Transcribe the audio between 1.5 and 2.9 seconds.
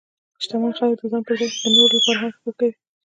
د نورو لپاره هم فکر کوي.